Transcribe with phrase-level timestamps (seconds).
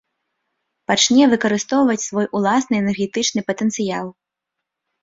[0.91, 4.07] Пачне выкарыстоўваць свой уласны энергетычны патэнцыял.